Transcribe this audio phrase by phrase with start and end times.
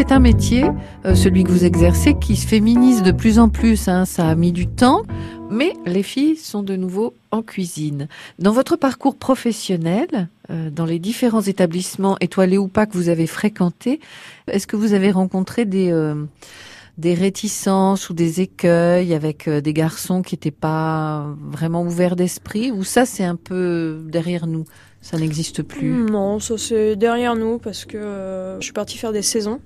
[0.00, 0.64] c'est un métier,
[1.04, 3.86] euh, celui que vous exercez, qui se féminise de plus en plus.
[3.86, 4.06] hein.
[4.06, 5.02] Ça a mis du temps,
[5.50, 8.08] mais les filles sont de nouveau en cuisine.
[8.38, 13.26] Dans votre parcours professionnel, euh, dans les différents établissements étoilés ou pas que vous avez
[13.26, 14.00] fréquentés,
[14.50, 16.14] est-ce que vous avez rencontré des euh,
[17.00, 22.70] des réticences ou des écueils avec euh, des garçons qui n'étaient pas vraiment ouverts d'esprit
[22.70, 24.64] ou ça c'est un peu derrière nous,
[25.00, 25.88] ça n'existe plus?
[25.88, 29.60] Non, ça c'est derrière nous parce que euh, je suis partie faire des saisons.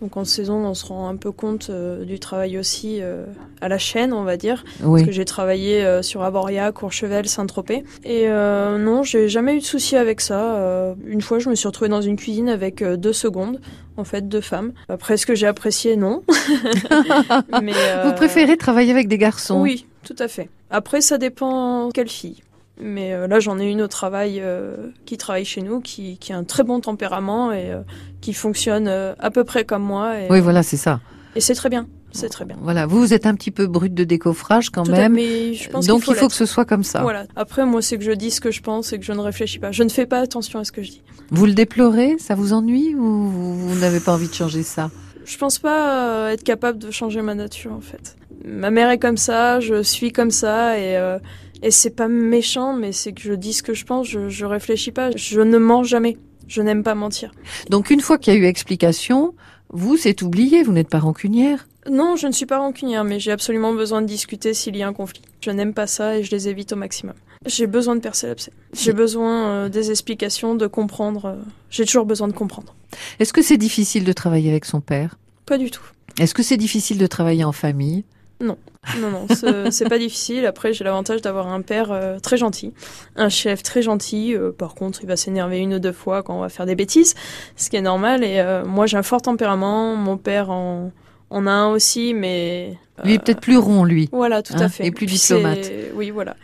[0.00, 3.24] Donc en saison, on se rend un peu compte euh, du travail aussi euh,
[3.60, 4.64] à la chaîne, on va dire.
[4.82, 5.00] Oui.
[5.00, 7.84] Parce que j'ai travaillé euh, sur Aboria, Courchevel, Saint-Tropez.
[8.04, 10.94] Et non, j'ai jamais eu de souci avec ça.
[11.06, 13.60] Une fois, je me suis retrouvée dans une cuisine avec deux secondes,
[13.96, 14.72] en fait, deux femmes.
[14.88, 16.22] Après, ce que j'ai apprécié, non.
[17.62, 17.72] Mais,
[18.04, 19.60] Vous préférez travailler avec des garçons?
[19.60, 20.48] Oui, tout à fait.
[20.70, 22.42] Après, ça dépend quelle fille.
[22.80, 26.32] Mais euh, là, j'en ai une au travail euh, qui travaille chez nous, qui, qui
[26.32, 27.80] a un très bon tempérament et euh,
[28.20, 30.18] qui fonctionne à peu près comme moi.
[30.20, 31.00] Et, Oui, voilà, c'est ça.
[31.34, 31.86] et c'est très bien.
[32.10, 32.56] C'est très bien.
[32.62, 35.12] Voilà, vous, vous êtes un petit peu brut de décoffrage quand Tout à- même.
[35.12, 37.02] mais je pense Donc qu'il faut, que ce soit comme ça.
[37.02, 37.26] Voilà.
[37.36, 39.58] Après, moi, c'est que je dis ce que je pense et que je ne réfléchis
[39.58, 39.72] pas.
[39.72, 41.02] Je ne fais pas attention à ce que je dis.
[41.30, 42.16] Vous le déplorez?
[42.18, 44.90] Ça vous ennuie ou vous, vous n'avez pas envie de changer ça?
[45.26, 48.16] Je pense pas être capable de changer ma nature, en fait.
[48.46, 50.96] Ma mère est comme ça, je suis comme ça et.
[51.62, 54.44] Et c'est pas méchant, mais c'est que je dis ce que je pense, je, je
[54.46, 56.16] réfléchis pas, je ne mens jamais.
[56.46, 57.30] Je n'aime pas mentir.
[57.68, 59.34] Donc une fois qu'il y a eu explication,
[59.68, 61.68] vous, c'est oublié, vous n'êtes pas rancunière.
[61.90, 64.88] Non, je ne suis pas rancunière, mais j'ai absolument besoin de discuter s'il y a
[64.88, 65.20] un conflit.
[65.42, 67.14] Je n'aime pas ça et je les évite au maximum.
[67.44, 68.52] J'ai besoin de percer l'abcès.
[68.72, 71.26] J'ai besoin euh, des explications, de comprendre.
[71.26, 71.36] euh,
[71.70, 72.74] J'ai toujours besoin de comprendre.
[73.20, 75.18] Est-ce que c'est difficile de travailler avec son père?
[75.44, 75.84] Pas du tout.
[76.18, 78.04] Est-ce que c'est difficile de travailler en famille?
[78.40, 78.56] Non,
[79.10, 80.46] non, c'est c'est pas difficile.
[80.46, 82.72] Après, j'ai l'avantage d'avoir un père euh, très gentil,
[83.16, 84.34] un chef très gentil.
[84.34, 86.74] Euh, par contre, il va s'énerver une ou deux fois quand on va faire des
[86.74, 87.14] bêtises,
[87.56, 88.24] ce qui est normal.
[88.24, 89.94] Et euh, moi, j'ai un fort tempérament.
[89.96, 90.90] Mon père en,
[91.30, 94.08] en a un aussi, mais Lui est euh, peut-être plus rond, lui.
[94.12, 94.86] Voilà, tout Hein, à fait.
[94.86, 95.70] et plus diplomate.
[95.94, 96.34] Oui, voilà.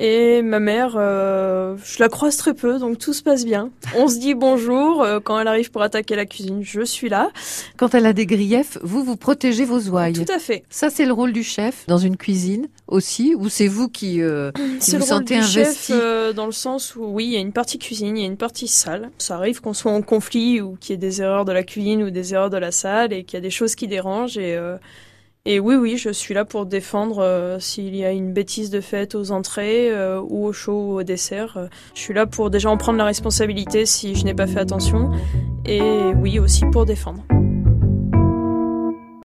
[0.00, 3.70] Et ma mère, euh, je la croise très peu, donc tout se passe bien.
[3.96, 5.02] On se dit bonjour.
[5.02, 7.30] euh, quand elle arrive pour attaquer la cuisine, je suis là.
[7.76, 10.14] Quand elle a des griefs, vous, vous protégez vos ouailles.
[10.14, 10.64] Tout à fait.
[10.68, 14.50] Ça, c'est le rôle du chef dans une cuisine aussi, ou c'est vous qui, euh,
[14.56, 15.92] qui C'est vous le rôle sentez du investi?
[15.92, 18.24] chef euh, dans le sens où oui, il y a une partie cuisine, il y
[18.24, 19.10] a une partie salle.
[19.18, 22.02] Ça arrive qu'on soit en conflit ou qu'il y ait des erreurs de la cuisine
[22.02, 24.56] ou des erreurs de la salle et qu'il y a des choses qui dérangent et
[24.56, 24.76] euh,
[25.46, 28.80] et oui, oui, je suis là pour défendre euh, s'il y a une bêtise de
[28.80, 31.58] fait aux entrées euh, ou au chaud ou au dessert.
[31.58, 34.60] Euh, je suis là pour déjà en prendre la responsabilité si je n'ai pas fait
[34.60, 35.10] attention
[35.66, 35.82] et
[36.16, 37.26] oui aussi pour défendre.